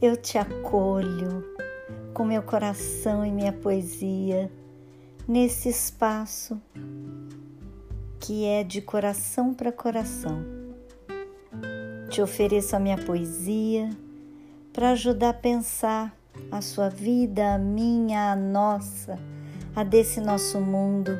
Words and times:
eu 0.00 0.16
te 0.16 0.36
acolho 0.36 1.42
com 2.12 2.24
meu 2.24 2.42
coração 2.42 3.24
e 3.24 3.30
minha 3.30 3.52
poesia 3.52 4.50
nesse 5.26 5.70
espaço 5.70 6.60
que 8.20 8.44
é 8.44 8.62
de 8.62 8.82
coração 8.82 9.54
para 9.54 9.72
coração. 9.72 10.44
Te 12.10 12.20
ofereço 12.20 12.76
a 12.76 12.78
minha 12.78 12.98
poesia 12.98 13.88
para 14.72 14.90
ajudar 14.90 15.30
a 15.30 15.34
pensar 15.34 16.16
a 16.50 16.60
sua 16.60 16.88
vida, 16.88 17.54
a 17.54 17.58
minha, 17.58 18.32
a 18.32 18.36
nossa, 18.36 19.18
a 19.74 19.82
desse 19.82 20.20
nosso 20.20 20.60
mundo 20.60 21.12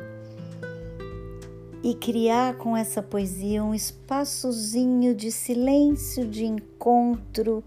e 1.83 1.95
criar 1.95 2.57
com 2.57 2.75
essa 2.75 3.01
poesia 3.01 3.63
um 3.63 3.73
espaçozinho 3.73 5.15
de 5.15 5.31
silêncio, 5.31 6.27
de 6.27 6.45
encontro, 6.45 7.63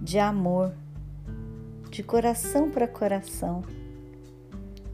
de 0.00 0.18
amor, 0.18 0.72
de 1.90 2.02
coração 2.02 2.70
para 2.70 2.88
coração. 2.88 3.62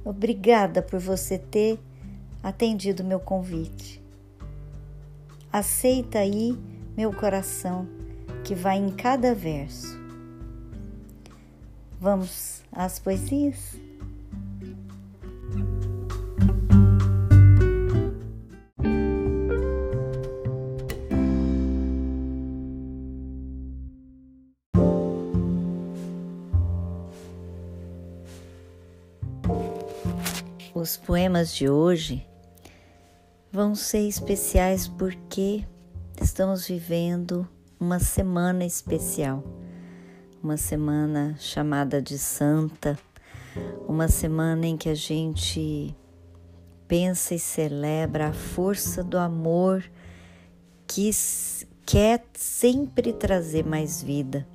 Obrigada 0.04 0.82
por 0.82 0.98
você 0.98 1.38
ter 1.38 1.78
atendido 2.42 3.04
meu 3.04 3.20
convite. 3.20 4.02
Aceita 5.52 6.18
aí 6.18 6.58
meu 6.96 7.12
coração 7.12 7.88
que 8.44 8.54
vai 8.54 8.78
em 8.78 8.90
cada 8.90 9.34
verso. 9.34 9.98
Vamos 12.00 12.62
às 12.70 12.98
poesias? 12.98 13.85
Os 30.86 30.96
poemas 30.96 31.52
de 31.52 31.68
hoje 31.68 32.24
vão 33.50 33.74
ser 33.74 34.06
especiais 34.06 34.86
porque 34.86 35.66
estamos 36.22 36.68
vivendo 36.68 37.44
uma 37.80 37.98
semana 37.98 38.64
especial, 38.64 39.42
uma 40.40 40.56
semana 40.56 41.34
chamada 41.40 42.00
de 42.00 42.16
Santa, 42.16 42.96
uma 43.88 44.06
semana 44.06 44.64
em 44.64 44.76
que 44.76 44.88
a 44.88 44.94
gente 44.94 45.92
pensa 46.86 47.34
e 47.34 47.38
celebra 47.40 48.28
a 48.28 48.32
força 48.32 49.02
do 49.02 49.18
amor 49.18 49.82
que 50.86 51.10
quer 51.84 52.24
sempre 52.32 53.12
trazer 53.12 53.66
mais 53.66 54.00
vida, 54.00 54.46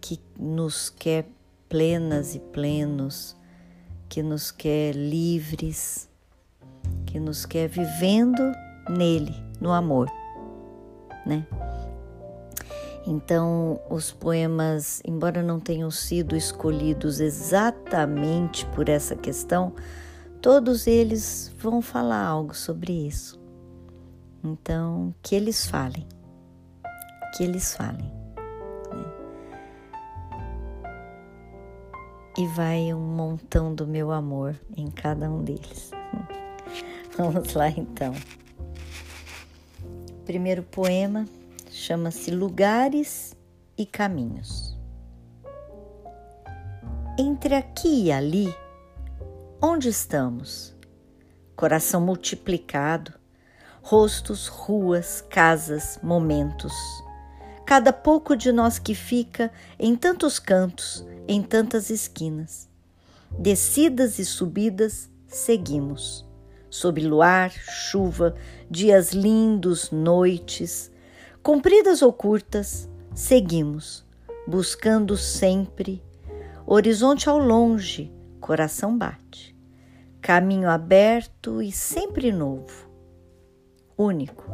que 0.00 0.18
nos 0.36 0.90
quer 0.90 1.24
plenas 1.68 2.34
e 2.34 2.40
plenos, 2.40 3.36
que 4.10 4.24
nos 4.24 4.50
quer 4.50 4.92
livres, 4.92 6.08
que 7.06 7.20
nos 7.20 7.46
quer 7.46 7.68
vivendo 7.68 8.42
nele, 8.88 9.34
no 9.60 9.70
amor, 9.70 10.10
né? 11.24 11.46
Então, 13.06 13.80
os 13.88 14.10
poemas, 14.10 15.00
embora 15.06 15.42
não 15.42 15.60
tenham 15.60 15.90
sido 15.90 16.36
escolhidos 16.36 17.20
exatamente 17.20 18.66
por 18.66 18.88
essa 18.88 19.14
questão, 19.14 19.74
todos 20.42 20.88
eles 20.88 21.54
vão 21.56 21.80
falar 21.80 22.22
algo 22.22 22.54
sobre 22.54 22.92
isso. 23.06 23.40
Então, 24.42 25.14
que 25.22 25.36
eles 25.36 25.66
falem, 25.66 26.06
que 27.36 27.44
eles 27.44 27.74
falem. 27.74 28.19
E 32.38 32.46
vai 32.46 32.94
um 32.94 33.00
montão 33.00 33.74
do 33.74 33.86
meu 33.86 34.12
amor 34.12 34.54
em 34.76 34.90
cada 34.90 35.30
um 35.30 35.42
deles. 35.42 35.90
Vamos 37.16 37.54
lá 37.54 37.68
então. 37.68 38.14
O 40.10 40.22
primeiro 40.24 40.62
poema 40.62 41.26
chama-se 41.70 42.30
Lugares 42.30 43.34
e 43.76 43.84
Caminhos. 43.84 44.78
Entre 47.18 47.54
aqui 47.54 48.04
e 48.04 48.12
ali, 48.12 48.54
onde 49.60 49.88
estamos? 49.88 50.74
Coração 51.56 52.00
multiplicado, 52.00 53.12
rostos, 53.82 54.46
ruas, 54.46 55.20
casas, 55.20 55.98
momentos. 56.02 56.72
Cada 57.66 57.92
pouco 57.92 58.36
de 58.36 58.52
nós 58.52 58.78
que 58.78 58.94
fica 58.94 59.50
em 59.78 59.96
tantos 59.96 60.38
cantos, 60.38 61.04
em 61.26 61.42
tantas 61.42 61.90
esquinas. 61.90 62.68
Descidas 63.38 64.18
e 64.18 64.24
subidas, 64.24 65.08
seguimos 65.26 66.28
sob 66.70 67.00
luar, 67.00 67.50
chuva, 67.50 68.36
dias 68.70 69.12
lindos, 69.12 69.90
noites, 69.90 70.90
compridas 71.42 72.00
ou 72.00 72.12
curtas, 72.12 72.88
seguimos, 73.12 74.06
buscando 74.46 75.16
sempre, 75.16 76.02
horizonte 76.64 77.28
ao 77.28 77.38
longe, 77.38 78.12
coração 78.40 78.96
bate, 78.96 79.56
caminho 80.22 80.70
aberto 80.70 81.60
e 81.60 81.72
sempre 81.72 82.30
novo, 82.30 82.88
único. 83.98 84.44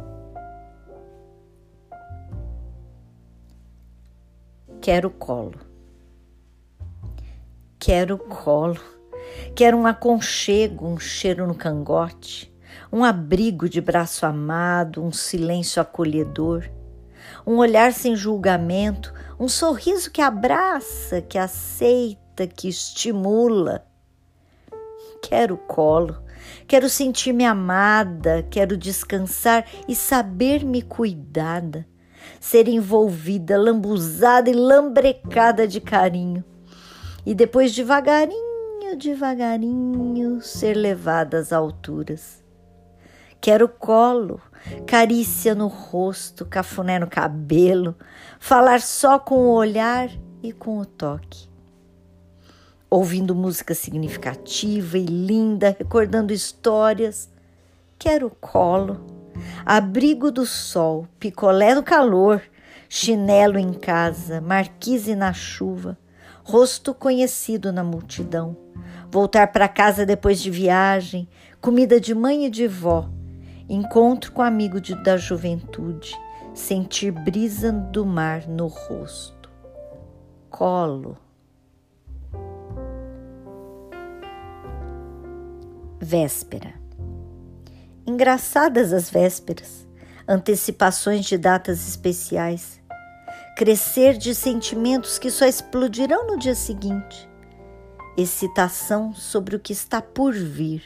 Quero 4.81 5.09
colo. 5.11 5.66
Quero 7.79 8.17
colo 8.17 8.97
Quero 9.55 9.77
um 9.77 9.87
aconchego, 9.87 10.87
um 10.87 10.99
cheiro 10.99 11.47
no 11.47 11.55
cangote, 11.55 12.53
um 12.91 13.03
abrigo 13.03 13.67
de 13.67 13.81
braço 13.81 14.25
amado, 14.25 15.03
um 15.03 15.11
silêncio 15.11 15.81
acolhedor, 15.81 16.69
um 17.45 17.57
olhar 17.57 17.91
sem 17.91 18.15
julgamento, 18.15 19.13
um 19.39 19.47
sorriso 19.47 20.11
que 20.11 20.21
abraça, 20.21 21.21
que 21.21 21.37
aceita, 21.37 22.45
que 22.45 22.67
estimula. 22.67 23.85
Quero 25.21 25.57
colo, 25.57 26.21
quero 26.67 26.87
sentir-me 26.87 27.45
amada, 27.45 28.45
quero 28.49 28.77
descansar 28.77 29.65
e 29.87 29.95
saber-me 29.95 30.83
cuidada, 30.83 31.87
ser 32.39 32.67
envolvida, 32.67 33.57
lambuzada 33.57 34.49
e 34.49 34.53
lambrecada 34.53 35.67
de 35.67 35.81
carinho. 35.81 36.43
E 37.27 37.35
depois 37.35 37.75
devagarinho 37.75 38.47
devagarinho, 38.95 40.41
ser 40.41 40.73
levada 40.75 41.37
às 41.37 41.51
alturas. 41.51 42.41
Quero 43.41 43.67
colo, 43.67 44.41
carícia 44.85 45.53
no 45.53 45.67
rosto, 45.67 46.45
cafuné 46.45 46.97
no 46.97 47.05
cabelo, 47.07 47.97
falar 48.39 48.79
só 48.79 49.19
com 49.19 49.35
o 49.35 49.53
olhar 49.53 50.09
e 50.41 50.53
com 50.53 50.79
o 50.79 50.85
toque. 50.85 51.49
Ouvindo 52.89 53.35
música 53.35 53.75
significativa 53.75 54.97
e 54.97 55.05
linda, 55.05 55.75
recordando 55.77 56.31
histórias. 56.31 57.29
Quero 57.99 58.29
colo, 58.39 59.05
abrigo 59.65 60.31
do 60.31 60.45
sol, 60.45 61.05
picolé 61.19 61.75
no 61.75 61.83
calor, 61.83 62.41
chinelo 62.87 63.59
em 63.59 63.73
casa, 63.73 64.39
marquise 64.39 65.13
na 65.13 65.33
chuva, 65.33 65.97
rosto 66.47 66.93
conhecido 66.93 67.73
na 67.73 67.83
multidão 67.83 68.67
voltar 69.09 69.51
para 69.51 69.67
casa 69.67 70.05
depois 70.05 70.41
de 70.41 70.51
viagem, 70.51 71.27
comida 71.61 71.99
de 71.99 72.13
mãe 72.13 72.45
e 72.45 72.49
de 72.49 72.67
vó, 72.67 73.09
encontro 73.69 74.31
com 74.31 74.41
amigo 74.41 74.79
de, 74.79 74.95
da 75.03 75.17
juventude, 75.17 76.15
sentir 76.53 77.11
brisa 77.11 77.71
do 77.71 78.05
mar 78.05 78.47
no 78.47 78.67
rosto. 78.67 79.49
Colo. 80.49 81.17
Véspera. 85.99 86.73
Engraçadas 88.05 88.93
as 88.93 89.09
vésperas, 89.09 89.85
antecipações 90.27 91.25
de 91.25 91.37
datas 91.37 91.87
especiais, 91.87 92.76
crescer 93.57 94.15
de 94.15 94.35
sentimentos 94.35 95.17
que 95.17 95.31
só 95.31 95.43
explodirão 95.43 96.27
no 96.27 96.37
dia 96.37 96.53
seguinte 96.53 97.27
excitação 98.15 99.15
sobre 99.15 99.55
o 99.55 99.59
que 99.59 99.73
está 99.73 99.99
por 99.99 100.31
vir, 100.31 100.83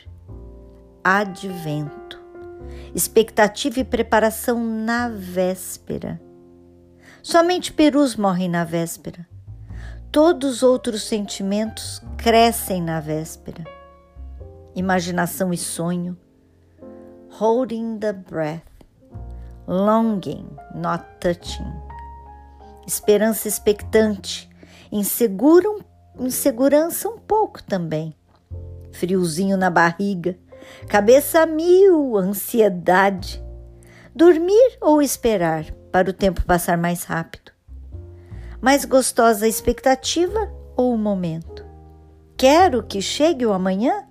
advento, 1.04 2.22
expectativa 2.96 3.82
e 3.82 3.84
preparação 3.84 4.64
na 4.64 5.10
véspera. 5.10 6.22
Somente 7.22 7.74
perus 7.74 8.16
morrem 8.16 8.48
na 8.50 8.64
véspera. 8.64 9.28
Todos 10.10 10.58
os 10.58 10.64
outros 10.64 11.04
sentimentos 11.04 12.02
crescem 12.18 12.82
na 12.82 13.02
véspera. 13.02 13.66
Imaginação 14.76 15.54
e 15.54 15.58
sonho, 15.58 16.18
holding 17.30 17.98
the 18.00 18.14
breath, 18.14 18.64
longing, 19.68 20.48
not 20.74 21.06
touching. 21.20 21.91
Esperança 22.92 23.48
expectante, 23.48 24.50
insegura, 24.92 25.66
insegurança 26.20 27.08
um 27.08 27.18
pouco 27.18 27.64
também, 27.64 28.14
friozinho 28.92 29.56
na 29.56 29.70
barriga, 29.70 30.38
cabeça 30.90 31.40
a 31.40 31.46
mil, 31.46 32.18
ansiedade. 32.18 33.42
Dormir 34.14 34.78
ou 34.82 35.02
esperar 35.02 35.72
para 35.90 36.10
o 36.10 36.14
tempo 36.14 36.44
passar 36.44 36.78
mais 36.78 37.06
rápido? 37.06 37.54
Mais 38.60 38.84
gostosa 38.84 39.46
a 39.46 39.48
expectativa 39.48 40.54
ou 40.76 40.94
o 40.94 40.98
momento? 40.98 41.66
Quero 42.36 42.84
que 42.84 43.02
chegue 43.02 43.46
o 43.46 43.54
amanhã? 43.54 44.06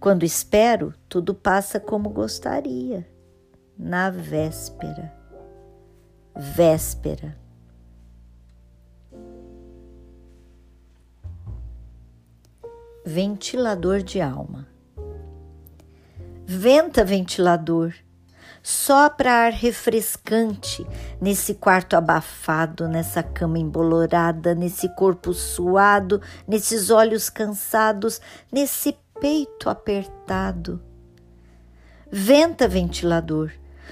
Quando 0.00 0.24
espero, 0.24 0.92
tudo 1.08 1.32
passa 1.32 1.78
como 1.78 2.10
gostaria. 2.10 3.08
Na 3.78 4.10
véspera. 4.10 5.14
Véspera. 6.34 7.40
Ventilador 13.04 14.00
de 14.00 14.20
alma. 14.20 14.68
Venta 16.46 17.04
ventilador 17.04 17.92
Sopra 18.62 19.46
ar 19.46 19.52
refrescante 19.52 20.86
nesse 21.20 21.54
quarto 21.54 21.96
abafado, 21.96 22.86
nessa 22.86 23.20
cama 23.20 23.58
embolorada, 23.58 24.54
nesse 24.54 24.88
corpo 24.94 25.34
suado, 25.34 26.22
nesses 26.46 26.90
olhos 26.90 27.28
cansados, 27.28 28.20
nesse 28.52 28.96
peito 29.20 29.68
apertado. 29.68 30.80
Venta 32.08 32.68
ventilador, 32.68 33.50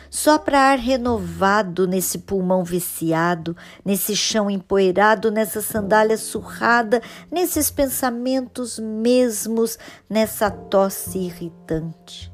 sopra 0.09 0.59
ar 0.59 0.79
renovado 0.79 1.87
nesse 1.87 2.19
pulmão 2.19 2.65
viciado, 2.65 3.57
nesse 3.85 4.15
chão 4.17 4.51
empoeirado, 4.51 5.31
nessa 5.31 5.61
sandália 5.61 6.17
surrada, 6.17 7.03
nesses 7.31 7.71
pensamentos 7.71 8.79
mesmos, 8.79 9.79
nessa 10.09 10.51
tosse 10.51 11.19
irritante 11.19 12.31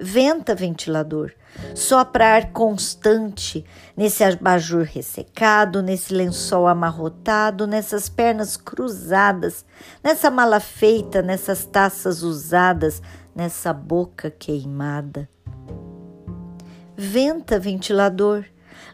venta 0.00 0.54
ventilador, 0.54 1.32
sopra 1.74 2.36
ar 2.36 2.52
constante 2.52 3.64
nesse 3.94 4.24
abajur 4.24 4.84
ressecado, 4.84 5.82
nesse 5.82 6.14
lençol 6.14 6.66
amarrotado, 6.66 7.66
nessas 7.66 8.08
pernas 8.08 8.56
cruzadas, 8.56 9.64
nessa 10.02 10.30
mala 10.30 10.58
feita, 10.58 11.20
nessas 11.20 11.66
taças 11.66 12.22
usadas, 12.22 13.02
nessa 13.36 13.74
boca 13.74 14.30
queimada. 14.30 15.28
Venta 17.02 17.58
ventilador, 17.58 18.44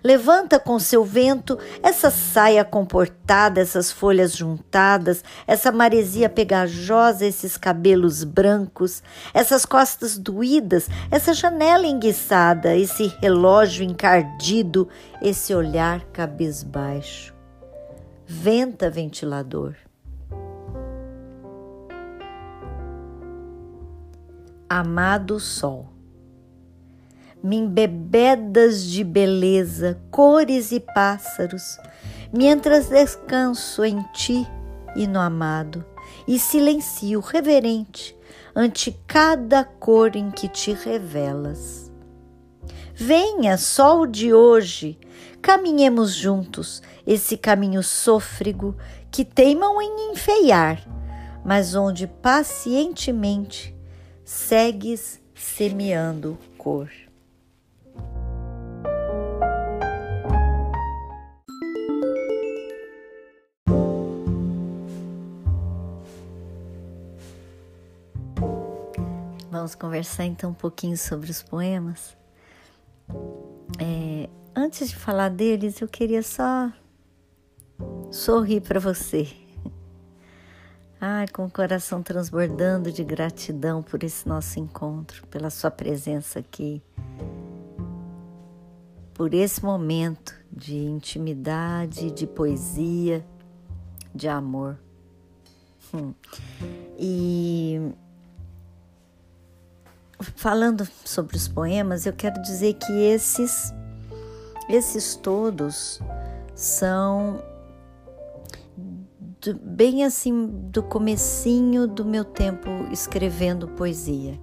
Levanta 0.00 0.60
com 0.60 0.78
seu 0.78 1.04
vento 1.04 1.58
essa 1.82 2.08
saia 2.08 2.64
comportada, 2.64 3.60
essas 3.60 3.90
folhas 3.90 4.32
juntadas, 4.36 5.24
essa 5.44 5.72
maresia 5.72 6.28
pegajosa, 6.28 7.26
esses 7.26 7.56
cabelos 7.56 8.22
brancos, 8.22 9.02
essas 9.34 9.66
costas 9.66 10.16
doídas, 10.16 10.88
essa 11.10 11.34
janela 11.34 11.84
enguiçada, 11.84 12.76
esse 12.76 13.08
relógio 13.20 13.84
encardido, 13.84 14.88
esse 15.20 15.52
olhar 15.52 16.04
cabisbaixo. 16.12 17.34
Venta 18.24 18.88
ventilador. 18.88 19.74
Amado 24.68 25.40
Sol 25.40 25.95
me 27.42 27.56
embebedas 27.56 28.82
de 28.84 29.04
beleza, 29.04 30.00
cores 30.10 30.72
e 30.72 30.80
pássaros, 30.80 31.78
mientras 32.32 32.88
descanso 32.88 33.84
em 33.84 34.02
ti 34.12 34.46
e 34.94 35.06
no 35.06 35.20
amado, 35.20 35.84
e 36.26 36.38
silencio 36.38 37.20
reverente 37.20 38.16
ante 38.54 38.98
cada 39.06 39.64
cor 39.64 40.16
em 40.16 40.30
que 40.30 40.48
te 40.48 40.72
revelas. 40.72 41.92
Venha, 42.94 43.58
sol 43.58 44.06
de 44.06 44.32
hoje, 44.32 44.98
caminhemos 45.42 46.14
juntos 46.14 46.82
esse 47.06 47.36
caminho 47.36 47.82
sôfrego 47.82 48.74
que 49.10 49.24
teimam 49.24 49.80
em 49.82 50.12
enfeiar, 50.12 50.82
mas 51.44 51.74
onde 51.74 52.06
pacientemente 52.06 53.76
segues 54.24 55.20
semeando 55.34 56.38
cor. 56.56 56.88
Vamos 69.66 69.74
conversar 69.74 70.24
então 70.24 70.50
um 70.50 70.54
pouquinho 70.54 70.96
sobre 70.96 71.28
os 71.28 71.42
poemas. 71.42 72.16
É, 73.80 74.30
antes 74.54 74.90
de 74.90 74.94
falar 74.94 75.28
deles, 75.28 75.80
eu 75.80 75.88
queria 75.88 76.22
só 76.22 76.70
sorrir 78.12 78.60
para 78.60 78.78
você. 78.78 79.26
Ai, 81.00 81.26
com 81.26 81.46
o 81.46 81.50
coração 81.50 82.00
transbordando 82.00 82.92
de 82.92 83.02
gratidão 83.02 83.82
por 83.82 84.04
esse 84.04 84.28
nosso 84.28 84.60
encontro, 84.60 85.26
pela 85.26 85.50
sua 85.50 85.72
presença 85.72 86.38
aqui, 86.38 86.80
por 89.14 89.34
esse 89.34 89.64
momento 89.64 90.32
de 90.48 90.76
intimidade, 90.76 92.12
de 92.12 92.24
poesia, 92.24 93.26
de 94.14 94.28
amor. 94.28 94.78
Hum. 95.92 96.14
E 96.96 97.80
falando 100.20 100.86
sobre 101.04 101.36
os 101.36 101.48
poemas, 101.48 102.06
eu 102.06 102.12
quero 102.12 102.40
dizer 102.42 102.74
que 102.74 102.92
esses 102.92 103.72
esses 104.68 105.14
todos 105.14 106.00
são 106.54 107.40
do, 109.40 109.54
bem 109.54 110.04
assim 110.04 110.46
do 110.70 110.82
comecinho 110.82 111.86
do 111.86 112.04
meu 112.04 112.24
tempo 112.24 112.68
escrevendo 112.90 113.68
poesia. 113.68 114.38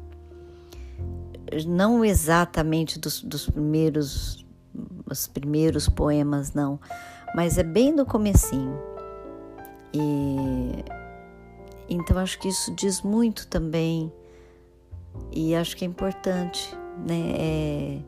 Não 1.67 2.03
exatamente 2.03 2.97
dos, 2.97 3.21
dos 3.21 3.49
primeiros 3.49 4.43
os 5.05 5.27
primeiros 5.27 5.87
poemas 5.87 6.53
não, 6.53 6.79
mas 7.35 7.57
é 7.57 7.63
bem 7.63 7.95
do 7.95 8.05
comecinho. 8.05 8.79
E 9.93 10.83
então 11.89 12.17
acho 12.17 12.39
que 12.39 12.47
isso 12.47 12.73
diz 12.73 13.01
muito 13.01 13.45
também 13.47 14.11
e 15.31 15.55
acho 15.55 15.75
que 15.75 15.83
é 15.83 15.87
importante, 15.87 16.75
né? 17.05 17.35
É, 17.37 17.99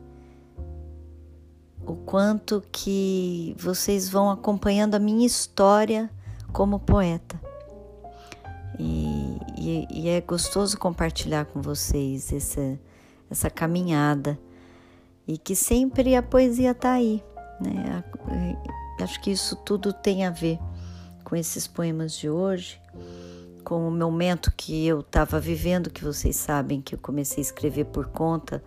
o 1.86 1.94
quanto 1.94 2.62
que 2.72 3.54
vocês 3.58 4.08
vão 4.08 4.30
acompanhando 4.30 4.94
a 4.94 4.98
minha 4.98 5.26
história 5.26 6.10
como 6.52 6.80
poeta. 6.80 7.40
E, 8.78 9.38
e, 9.56 9.86
e 9.90 10.08
é 10.08 10.20
gostoso 10.20 10.78
compartilhar 10.78 11.46
com 11.46 11.62
vocês 11.62 12.32
essa, 12.32 12.78
essa 13.30 13.48
caminhada 13.48 14.38
e 15.26 15.38
que 15.38 15.54
sempre 15.54 16.14
a 16.14 16.22
poesia 16.22 16.72
está 16.72 16.92
aí. 16.92 17.22
Né? 17.60 18.04
Acho 19.00 19.20
que 19.20 19.30
isso 19.30 19.56
tudo 19.56 19.92
tem 19.92 20.24
a 20.24 20.30
ver 20.30 20.58
com 21.24 21.36
esses 21.36 21.66
poemas 21.66 22.12
de 22.12 22.28
hoje 22.28 22.80
com 23.66 23.88
o 23.88 23.90
momento 23.90 24.52
que 24.56 24.86
eu 24.86 25.00
estava 25.00 25.40
vivendo, 25.40 25.90
que 25.90 26.04
vocês 26.04 26.36
sabem 26.36 26.80
que 26.80 26.94
eu 26.94 26.98
comecei 27.00 27.38
a 27.38 27.46
escrever 27.48 27.86
por 27.86 28.06
conta 28.06 28.62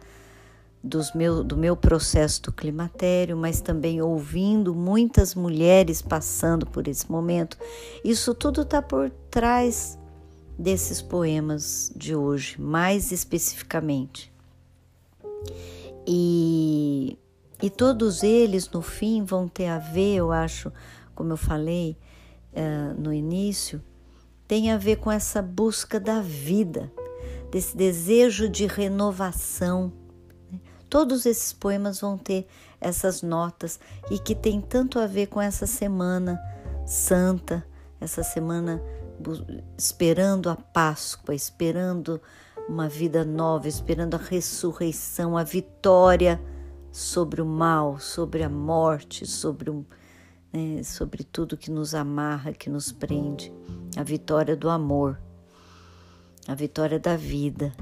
dos 0.84 1.14
meu, 1.14 1.42
do 1.42 1.56
meu 1.56 1.78
processo 1.78 2.42
do 2.42 2.52
climatério, 2.52 3.38
mas 3.38 3.62
também 3.62 4.02
ouvindo 4.02 4.76
muitas 4.76 5.34
mulheres 5.34 6.02
passando 6.02 6.66
por 6.66 6.86
esse 6.86 7.10
momento. 7.10 7.58
Isso 8.04 8.34
tudo 8.34 8.64
está 8.64 8.82
por 8.82 9.10
trás 9.32 9.98
desses 10.58 11.02
poemas 11.02 11.94
de 11.96 12.14
hoje, 12.14 12.60
mais 12.60 13.14
especificamente. 13.14 14.30
E, 16.06 17.18
e 17.64 17.70
todos 17.70 18.22
eles, 18.22 18.70
no 18.70 18.82
fim, 18.82 19.24
vão 19.24 19.48
ter 19.48 19.68
a 19.68 19.80
ver, 19.80 20.18
eu 20.18 20.34
acho, 20.34 20.74
como 21.16 21.32
eu 21.32 21.38
falei 21.38 21.96
uh, 22.52 23.02
no 23.02 23.14
início, 23.14 23.82
tem 24.50 24.72
a 24.72 24.78
ver 24.78 24.96
com 24.96 25.12
essa 25.12 25.44
busca 25.44 26.00
da 26.00 26.22
vida, 26.22 26.92
desse 27.52 27.78
desejo 27.78 28.50
de 28.50 28.66
renovação. 28.66 29.94
Né? 30.52 30.60
Todos 30.90 31.28
esses 31.28 31.54
poemas 31.54 32.02
vão 32.02 32.18
ter 32.18 32.48
essas 32.82 33.22
notas 33.22 33.80
e 34.10 34.18
que 34.18 34.34
tem 34.34 34.60
tanto 34.60 34.98
a 34.98 35.06
ver 35.06 35.28
com 35.28 35.40
essa 35.40 35.68
semana 35.68 36.42
santa, 36.84 37.64
essa 38.02 38.24
semana 38.24 38.82
esperando 39.78 40.50
a 40.50 40.56
Páscoa, 40.56 41.36
esperando 41.36 42.20
uma 42.68 42.90
vida 42.90 43.24
nova, 43.24 43.68
esperando 43.68 44.16
a 44.16 44.18
ressurreição, 44.18 45.38
a 45.38 45.44
vitória 45.44 46.42
sobre 46.92 47.40
o 47.40 47.46
mal, 47.46 48.00
sobre 48.00 48.42
a 48.42 48.50
morte, 48.50 49.28
sobre 49.28 49.70
um, 49.70 49.86
né, 50.52 50.82
sobre 50.82 51.24
tudo 51.24 51.56
que 51.56 51.70
nos 51.70 51.94
amarra, 51.94 52.52
que 52.52 52.68
nos 52.68 52.92
prende, 52.92 53.54
a 54.00 54.04
vitória 54.04 54.56
do 54.56 54.70
amor, 54.70 55.20
a 56.48 56.56
vitória 56.56 56.98
da 56.98 57.18
vida. 57.18 57.74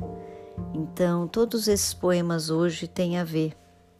Então, 0.74 1.27
todos 1.27 1.67
esses 1.67 1.93
poemas 1.93 2.50
hoje 2.50 2.88
têm 2.88 3.19
a 3.19 3.24
ver 3.24 3.55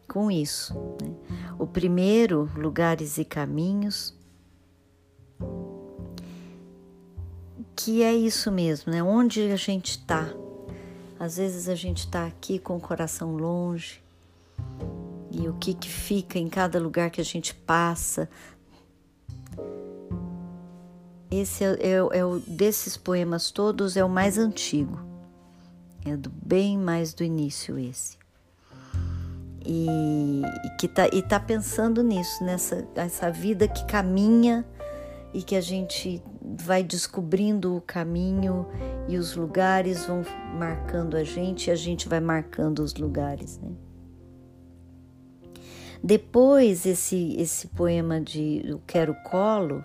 com 0.08 0.28
isso. 0.28 0.74
Né? 1.00 1.14
O 1.60 1.64
primeiro, 1.64 2.50
Lugares 2.56 3.18
e 3.18 3.24
Caminhos, 3.24 4.18
que 7.76 8.02
é 8.02 8.12
isso 8.12 8.50
mesmo, 8.50 8.90
né? 8.90 9.00
Onde 9.00 9.52
a 9.52 9.56
gente 9.56 9.92
está. 9.92 10.28
Às 11.20 11.36
vezes 11.36 11.68
a 11.68 11.76
gente 11.76 11.98
está 11.98 12.26
aqui 12.26 12.58
com 12.58 12.76
o 12.76 12.80
coração 12.80 13.36
longe 13.36 14.02
e 15.30 15.48
o 15.48 15.52
que, 15.54 15.72
que 15.72 15.88
fica 15.88 16.36
em 16.36 16.48
cada 16.48 16.80
lugar 16.80 17.10
que 17.10 17.20
a 17.20 17.24
gente 17.24 17.54
passa. 17.54 18.28
Esse 21.30 21.64
é, 21.64 21.76
é, 21.80 22.18
é 22.18 22.24
o 22.24 22.38
desses 22.40 22.96
poemas 22.96 23.50
todos 23.50 23.96
é 23.96 24.04
o 24.04 24.08
mais 24.08 24.38
antigo, 24.38 24.98
é 26.04 26.16
do 26.16 26.30
bem 26.30 26.78
mais 26.78 27.12
do 27.12 27.22
início 27.22 27.78
esse 27.78 28.18
e, 29.64 30.42
e 30.64 30.70
que 30.78 30.88
tá, 30.88 31.06
e 31.12 31.20
tá 31.22 31.38
pensando 31.38 32.02
nisso, 32.02 32.42
nessa 32.42 32.88
essa 32.94 33.30
vida 33.30 33.68
que 33.68 33.84
caminha 33.84 34.64
e 35.34 35.42
que 35.42 35.54
a 35.54 35.60
gente 35.60 36.22
vai 36.58 36.82
descobrindo 36.82 37.76
o 37.76 37.80
caminho 37.82 38.66
e 39.06 39.18
os 39.18 39.36
lugares 39.36 40.06
vão 40.06 40.22
marcando 40.54 41.18
a 41.18 41.22
gente 41.22 41.66
e 41.66 41.70
a 41.70 41.76
gente 41.76 42.08
vai 42.08 42.18
marcando 42.18 42.78
os 42.78 42.94
lugares, 42.94 43.58
né? 43.58 43.70
Depois 46.02 46.86
esse 46.86 47.36
esse 47.36 47.66
poema 47.66 48.20
de 48.20 48.62
Eu 48.64 48.80
quero 48.86 49.14
colo, 49.24 49.84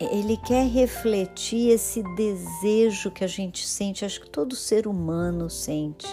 ele 0.00 0.36
quer 0.38 0.66
refletir 0.66 1.70
esse 1.70 2.02
desejo 2.14 3.10
que 3.10 3.22
a 3.22 3.26
gente 3.26 3.66
sente, 3.66 4.04
acho 4.04 4.22
que 4.22 4.30
todo 4.30 4.56
ser 4.56 4.86
humano 4.86 5.50
sente 5.50 6.06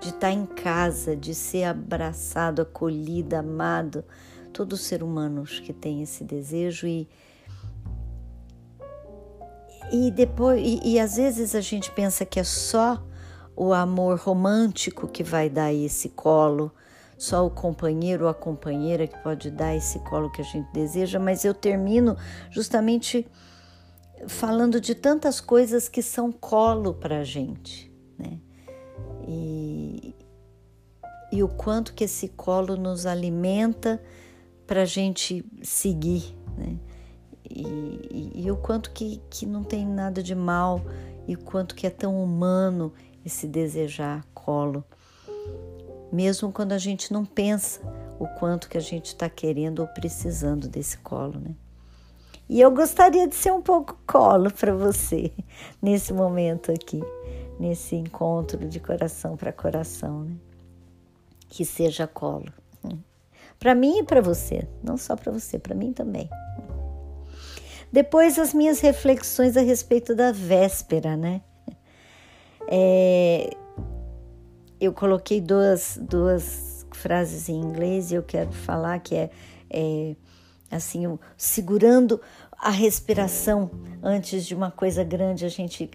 de 0.00 0.10
estar 0.10 0.30
em 0.30 0.44
casa, 0.44 1.16
de 1.16 1.34
ser 1.34 1.64
abraçado, 1.64 2.60
acolhido, 2.60 3.34
amado. 3.34 4.04
Todo 4.52 4.76
ser 4.76 5.02
humano 5.02 5.44
que 5.44 5.72
tem 5.72 6.02
esse 6.02 6.22
desejo 6.22 6.86
e 6.86 7.08
e 9.90 10.10
depois 10.10 10.60
e, 10.62 10.80
e 10.84 11.00
às 11.00 11.16
vezes 11.16 11.54
a 11.54 11.60
gente 11.60 11.90
pensa 11.90 12.24
que 12.24 12.38
é 12.38 12.44
só 12.44 13.02
o 13.56 13.72
amor 13.72 14.18
romântico 14.18 15.08
que 15.08 15.22
vai 15.22 15.48
dar 15.48 15.72
esse 15.72 16.10
colo, 16.10 16.72
só 17.16 17.46
o 17.46 17.50
companheiro 17.50 18.24
ou 18.24 18.30
a 18.30 18.34
companheira 18.34 19.06
que 19.06 19.18
pode 19.18 19.50
dar 19.50 19.74
esse 19.74 19.98
colo 20.00 20.30
que 20.30 20.40
a 20.40 20.44
gente 20.44 20.72
deseja, 20.72 21.18
mas 21.18 21.44
eu 21.44 21.54
termino 21.54 22.16
justamente 22.50 23.26
falando 24.26 24.80
de 24.80 24.94
tantas 24.94 25.40
coisas 25.40 25.88
que 25.88 26.02
são 26.02 26.32
colo 26.32 26.94
para 26.94 27.20
a 27.20 27.24
gente, 27.24 27.92
né? 28.18 28.38
e, 29.26 30.14
e 31.32 31.42
o 31.42 31.48
quanto 31.48 31.94
que 31.94 32.04
esse 32.04 32.28
colo 32.28 32.76
nos 32.76 33.06
alimenta 33.06 34.02
para 34.66 34.82
a 34.82 34.86
gente 34.86 35.44
seguir, 35.62 36.36
né? 36.56 36.78
E, 37.48 37.62
e, 38.10 38.46
e, 38.46 38.50
o 38.50 38.56
quanto 38.56 38.90
que, 38.90 39.20
que 39.28 39.44
não 39.44 39.62
tem 39.62 39.86
nada 39.86 40.22
de 40.22 40.34
mal 40.34 40.80
e 41.28 41.34
o 41.34 41.38
quanto 41.38 41.74
que 41.74 41.86
é 41.86 41.90
tão 41.90 42.22
humano 42.22 42.92
esse 43.24 43.46
desejar 43.46 44.24
colo, 44.32 44.82
mesmo 46.14 46.52
quando 46.52 46.72
a 46.72 46.78
gente 46.78 47.12
não 47.12 47.24
pensa 47.24 47.80
o 48.18 48.26
quanto 48.26 48.68
que 48.68 48.78
a 48.78 48.80
gente 48.80 49.06
está 49.06 49.28
querendo 49.28 49.80
ou 49.80 49.88
precisando 49.88 50.68
desse 50.68 50.98
colo, 50.98 51.40
né? 51.40 51.54
E 52.48 52.60
eu 52.60 52.70
gostaria 52.70 53.26
de 53.26 53.34
ser 53.34 53.52
um 53.52 53.62
pouco 53.62 53.98
colo 54.06 54.50
para 54.50 54.74
você 54.74 55.32
nesse 55.82 56.12
momento 56.12 56.70
aqui 56.70 57.02
nesse 57.58 57.94
encontro 57.96 58.66
de 58.68 58.80
coração 58.80 59.36
para 59.36 59.52
coração, 59.52 60.24
né? 60.24 60.36
Que 61.48 61.64
seja 61.64 62.06
colo. 62.06 62.52
Para 63.58 63.74
mim 63.74 64.00
e 64.00 64.02
para 64.02 64.20
você, 64.20 64.66
não 64.82 64.96
só 64.98 65.16
para 65.16 65.32
você, 65.32 65.58
para 65.58 65.74
mim 65.74 65.92
também. 65.92 66.28
Depois 67.90 68.38
as 68.38 68.52
minhas 68.52 68.80
reflexões 68.80 69.56
a 69.56 69.62
respeito 69.62 70.14
da 70.14 70.32
véspera, 70.32 71.16
né? 71.16 71.40
É, 72.66 73.50
eu 74.84 74.92
coloquei 74.92 75.40
duas, 75.40 75.98
duas 76.00 76.86
frases 76.92 77.48
em 77.48 77.60
inglês 77.60 78.10
e 78.10 78.14
eu 78.14 78.22
quero 78.22 78.52
falar 78.52 78.98
que 79.00 79.14
é, 79.14 79.30
é 79.70 80.16
assim, 80.70 81.18
segurando 81.36 82.20
a 82.58 82.70
respiração 82.70 83.70
antes 84.02 84.46
de 84.46 84.54
uma 84.54 84.70
coisa 84.70 85.04
grande, 85.04 85.44
a 85.44 85.48
gente 85.48 85.90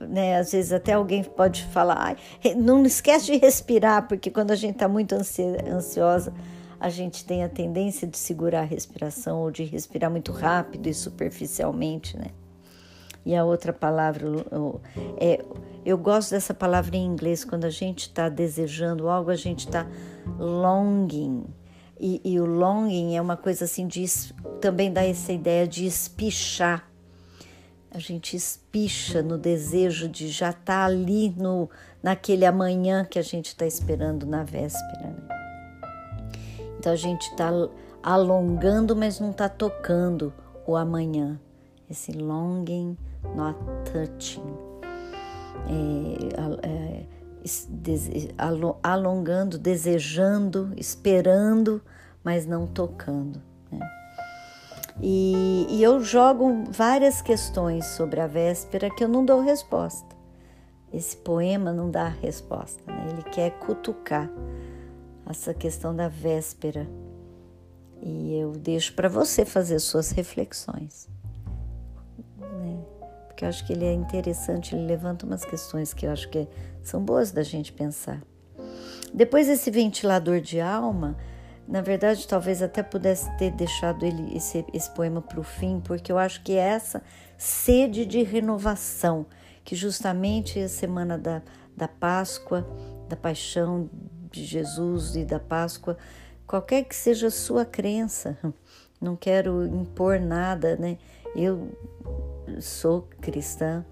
né? 0.00 0.38
Às 0.38 0.52
vezes 0.52 0.72
até 0.72 0.94
alguém 0.94 1.22
pode 1.22 1.64
falar, 1.64 2.16
não 2.56 2.84
esquece 2.84 3.26
de 3.26 3.36
respirar, 3.36 4.08
porque 4.08 4.30
quando 4.30 4.50
a 4.50 4.56
gente 4.56 4.74
está 4.74 4.88
muito 4.88 5.14
ansiosa, 5.14 6.32
a 6.78 6.88
gente 6.88 7.24
tem 7.24 7.42
a 7.42 7.48
tendência 7.48 8.06
de 8.06 8.16
segurar 8.16 8.60
a 8.60 8.64
respiração 8.64 9.40
ou 9.40 9.50
de 9.50 9.64
respirar 9.64 10.10
muito 10.10 10.32
rápido 10.32 10.86
e 10.86 10.94
superficialmente, 10.94 12.16
né? 12.16 12.28
E 13.26 13.34
a 13.34 13.44
outra 13.44 13.72
palavra, 13.72 14.24
é, 15.18 15.44
eu 15.84 15.98
gosto 15.98 16.30
dessa 16.30 16.54
palavra 16.54 16.96
em 16.96 17.04
inglês, 17.04 17.44
quando 17.44 17.64
a 17.64 17.70
gente 17.70 18.02
está 18.02 18.30
desejando 18.30 19.08
algo, 19.08 19.30
a 19.30 19.36
gente 19.36 19.66
está 19.66 19.86
longing. 20.38 21.44
E, 22.00 22.20
e, 22.24 22.40
o 22.40 22.46
longing 22.46 23.16
é 23.16 23.20
uma 23.20 23.36
coisa 23.36 23.64
assim 23.64 23.86
de 23.86 24.04
também 24.60 24.92
dá 24.92 25.04
essa 25.04 25.32
ideia 25.32 25.66
de 25.66 25.84
espichar 25.84 26.88
a 27.96 27.98
gente 27.98 28.36
espicha 28.36 29.22
no 29.22 29.38
desejo 29.38 30.06
de 30.06 30.28
já 30.28 30.50
estar 30.50 30.64
tá 30.64 30.84
ali 30.84 31.30
no 31.30 31.70
naquele 32.02 32.44
amanhã 32.44 33.06
que 33.06 33.18
a 33.18 33.22
gente 33.22 33.46
está 33.46 33.66
esperando 33.66 34.26
na 34.26 34.44
véspera. 34.44 35.06
Né? 35.08 35.16
Então 36.78 36.92
a 36.92 36.96
gente 36.96 37.22
está 37.30 37.50
alongando, 38.02 38.94
mas 38.94 39.18
não 39.18 39.30
está 39.30 39.48
tocando 39.48 40.30
o 40.66 40.76
amanhã. 40.76 41.40
Esse 41.88 42.12
longing, 42.12 42.96
not 43.34 43.58
touching. 43.92 44.42
É, 45.68 46.66
é, 46.66 47.06
alongando, 48.82 49.58
desejando, 49.58 50.72
esperando, 50.76 51.80
mas 52.24 52.46
não 52.46 52.66
tocando. 52.66 53.40
Né? 53.70 53.88
E, 55.00 55.66
e 55.70 55.82
eu 55.82 56.00
jogo 56.00 56.64
várias 56.70 57.22
questões 57.22 57.86
sobre 57.86 58.20
a 58.20 58.26
véspera 58.26 58.90
que 58.90 59.04
eu 59.04 59.08
não 59.08 59.24
dou 59.24 59.40
resposta. 59.40 60.16
Esse 60.92 61.16
poema 61.16 61.72
não 61.72 61.90
dá 61.90 62.08
resposta, 62.08 62.82
né? 62.90 63.08
ele 63.10 63.22
quer 63.24 63.50
cutucar 63.58 64.30
essa 65.28 65.52
questão 65.52 65.94
da 65.94 66.08
véspera. 66.08 66.88
E 68.00 68.36
eu 68.38 68.52
deixo 68.52 68.94
para 68.94 69.08
você 69.08 69.44
fazer 69.44 69.78
suas 69.78 70.10
reflexões. 70.10 71.08
Porque 73.36 73.44
eu 73.44 73.50
acho 73.50 73.66
que 73.66 73.72
ele 73.74 73.84
é 73.84 73.92
interessante, 73.92 74.74
ele 74.74 74.86
levanta 74.86 75.26
umas 75.26 75.44
questões 75.44 75.92
que 75.92 76.06
eu 76.06 76.10
acho 76.10 76.26
que 76.30 76.48
são 76.82 77.04
boas 77.04 77.30
da 77.30 77.42
gente 77.42 77.70
pensar. 77.70 78.22
Depois, 79.12 79.46
esse 79.46 79.70
ventilador 79.70 80.40
de 80.40 80.58
alma 80.58 81.18
na 81.68 81.80
verdade, 81.80 82.28
talvez 82.28 82.62
até 82.62 82.82
pudesse 82.82 83.30
ter 83.36 83.50
deixado 83.50 84.06
ele 84.06 84.36
esse, 84.36 84.64
esse 84.72 84.88
poema 84.90 85.20
para 85.20 85.40
o 85.40 85.42
fim, 85.42 85.80
porque 85.80 86.12
eu 86.12 86.18
acho 86.18 86.42
que 86.42 86.52
é 86.52 86.58
essa 86.58 87.02
sede 87.36 88.06
de 88.06 88.22
renovação, 88.22 89.26
que 89.64 89.74
justamente 89.74 90.60
a 90.60 90.68
semana 90.68 91.18
da, 91.18 91.42
da 91.76 91.88
Páscoa, 91.88 92.66
da 93.08 93.16
paixão 93.16 93.90
de 94.30 94.44
Jesus 94.44 95.16
e 95.16 95.24
da 95.24 95.40
Páscoa, 95.40 95.98
qualquer 96.46 96.84
que 96.84 96.94
seja 96.94 97.26
a 97.26 97.32
sua 97.32 97.64
crença, 97.64 98.38
não 99.00 99.16
quero 99.16 99.66
impor 99.66 100.20
nada, 100.20 100.76
né? 100.76 100.98
Eu 101.34 101.76
sou 102.60 103.08
cristã, 103.20 103.84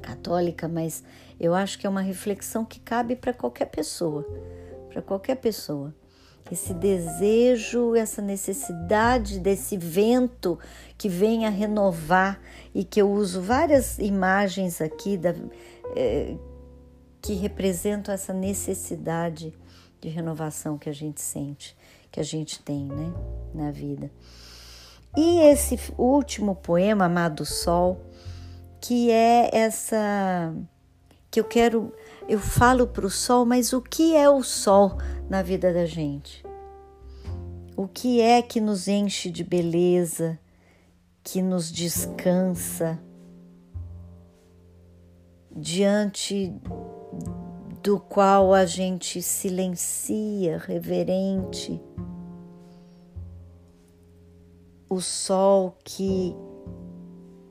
católica, 0.00 0.68
mas 0.68 1.02
eu 1.38 1.54
acho 1.54 1.78
que 1.78 1.86
é 1.86 1.90
uma 1.90 2.00
reflexão 2.00 2.64
que 2.64 2.80
cabe 2.80 3.16
para 3.16 3.32
qualquer 3.32 3.66
pessoa, 3.66 4.26
para 4.90 5.02
qualquer 5.02 5.36
pessoa 5.36 5.94
esse 6.50 6.72
desejo, 6.72 7.94
essa 7.94 8.22
necessidade 8.22 9.38
desse 9.38 9.76
vento 9.76 10.58
que 10.96 11.08
vem 11.08 11.46
a 11.46 11.50
renovar 11.50 12.40
e 12.74 12.84
que 12.84 13.00
eu 13.00 13.10
uso 13.10 13.40
várias 13.40 13.98
imagens 13.98 14.80
aqui 14.80 15.16
da, 15.16 15.34
é, 15.94 16.36
que 17.20 17.34
representam 17.34 18.14
essa 18.14 18.32
necessidade 18.32 19.54
de 20.00 20.08
renovação 20.08 20.78
que 20.78 20.88
a 20.88 20.92
gente 20.92 21.20
sente, 21.20 21.76
que 22.10 22.20
a 22.20 22.24
gente 22.24 22.62
tem 22.62 22.86
né, 22.86 23.12
na 23.54 23.70
vida. 23.70 24.10
E 25.16 25.40
esse 25.40 25.78
último 25.96 26.54
poema, 26.54 27.06
Amado 27.06 27.44
Sol, 27.44 28.00
que 28.80 29.10
é 29.10 29.50
essa 29.52 30.54
que 31.30 31.40
eu 31.40 31.44
quero 31.44 31.92
eu 32.28 32.38
falo 32.38 32.86
para 32.86 33.06
o 33.06 33.10
sol, 33.10 33.46
mas 33.46 33.72
o 33.72 33.80
que 33.80 34.14
é 34.14 34.28
o 34.28 34.42
sol 34.42 34.98
na 35.30 35.40
vida 35.40 35.72
da 35.72 35.86
gente? 35.86 36.44
O 37.74 37.88
que 37.88 38.20
é 38.20 38.42
que 38.42 38.60
nos 38.60 38.86
enche 38.86 39.30
de 39.30 39.42
beleza, 39.42 40.38
que 41.24 41.40
nos 41.40 41.72
descansa 41.72 42.98
diante 45.50 46.52
do 47.82 47.98
qual 47.98 48.52
a 48.52 48.66
gente 48.66 49.22
silencia, 49.22 50.58
reverente, 50.58 51.80
o 54.88 55.00
sol 55.00 55.76
que 55.84 56.34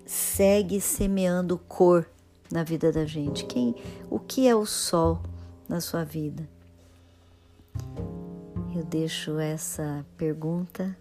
segue 0.06 0.82
semeando 0.82 1.58
cor 1.58 2.10
na 2.52 2.64
vida 2.64 2.92
da 2.92 3.06
gente. 3.06 3.46
Quem, 3.46 3.76
o 4.10 4.20
que 4.20 4.48
é 4.48 4.56
o 4.56 4.66
sol 4.66 5.22
na 5.68 5.82
sua 5.82 6.04
vida? 6.04 6.48
Eu 8.76 8.84
deixo 8.84 9.40
essa 9.40 10.06
pergunta 10.18 10.96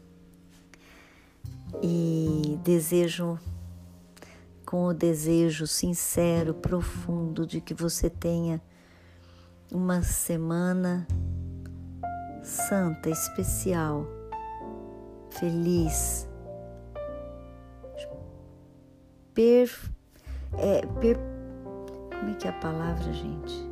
e 1.82 2.58
desejo, 2.62 3.38
com 4.64 4.86
o 4.86 4.94
desejo 4.94 5.66
sincero, 5.66 6.54
profundo, 6.54 7.46
de 7.46 7.60
que 7.60 7.74
você 7.74 8.08
tenha 8.08 8.60
uma 9.70 10.02
semana 10.02 11.06
santa, 12.42 13.10
especial, 13.10 14.06
feliz, 15.30 16.25
per, 19.36 19.70
é, 20.54 20.80
per, 20.98 21.18
como 22.18 22.30
é 22.30 22.34
que 22.34 22.48
é 22.48 22.50
a 22.50 22.54
palavra, 22.54 23.12
gente? 23.12 23.70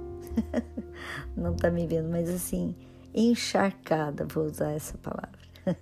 Não 1.35 1.57
tá 1.57 1.71
me 1.71 1.87
vendo, 1.87 2.11
mas 2.11 2.29
assim, 2.29 2.77
encharcada, 3.15 4.27
vou 4.27 4.45
usar 4.45 4.73
essa 4.73 4.99
palavra. 4.99 5.39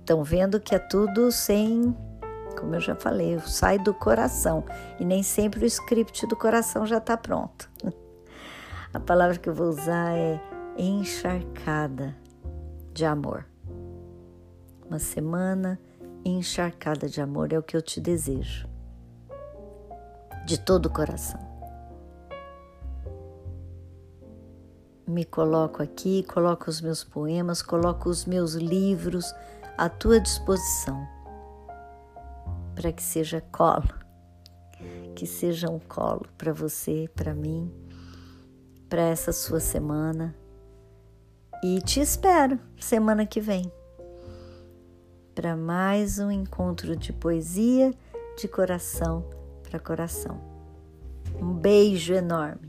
Estão 0.00 0.24
vendo 0.24 0.58
que 0.58 0.74
é 0.74 0.78
tudo 0.78 1.30
sem, 1.30 1.94
como 2.58 2.74
eu 2.74 2.80
já 2.80 2.96
falei, 2.96 3.38
sai 3.40 3.78
do 3.78 3.92
coração 3.92 4.64
e 4.98 5.04
nem 5.04 5.22
sempre 5.22 5.62
o 5.62 5.66
script 5.66 6.26
do 6.26 6.34
coração 6.34 6.86
já 6.86 6.96
está 6.96 7.16
pronto. 7.16 7.70
A 8.94 9.00
palavra 9.00 9.36
que 9.36 9.46
eu 9.46 9.54
vou 9.54 9.68
usar 9.68 10.16
é 10.16 10.40
encharcada 10.78 12.16
de 12.94 13.04
amor. 13.04 13.44
Uma 14.88 14.98
semana 14.98 15.78
encharcada 16.24 17.06
de 17.06 17.20
amor 17.20 17.52
é 17.52 17.58
o 17.58 17.62
que 17.62 17.76
eu 17.76 17.82
te 17.82 18.00
desejo, 18.00 18.66
de 20.46 20.58
todo 20.58 20.86
o 20.86 20.90
coração. 20.90 21.56
me 25.06 25.24
coloco 25.24 25.82
aqui, 25.82 26.24
coloco 26.24 26.68
os 26.68 26.80
meus 26.80 27.04
poemas, 27.04 27.62
coloco 27.62 28.08
os 28.08 28.24
meus 28.24 28.54
livros 28.54 29.32
à 29.78 29.88
tua 29.88 30.20
disposição 30.20 31.06
para 32.74 32.92
que 32.92 33.02
seja 33.02 33.40
colo, 33.40 33.88
que 35.14 35.26
seja 35.26 35.70
um 35.70 35.78
colo 35.78 36.26
para 36.36 36.52
você, 36.52 37.08
para 37.14 37.32
mim, 37.34 37.72
para 38.88 39.02
essa 39.02 39.32
sua 39.32 39.60
semana. 39.60 40.34
E 41.64 41.80
te 41.80 42.00
espero 42.00 42.58
semana 42.78 43.24
que 43.24 43.40
vem 43.40 43.72
para 45.34 45.56
mais 45.56 46.18
um 46.18 46.30
encontro 46.30 46.96
de 46.96 47.12
poesia 47.12 47.94
de 48.36 48.48
coração 48.48 49.35
para 49.68 49.78
coração. 49.78 50.40
Um 51.40 51.52
beijo 51.52 52.14
enorme. 52.14 52.65